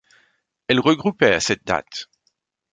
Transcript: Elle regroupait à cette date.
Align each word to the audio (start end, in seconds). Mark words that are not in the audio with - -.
Elle 0.67 0.79
regroupait 0.79 1.31
à 1.31 1.39
cette 1.39 1.63
date. 1.63 2.09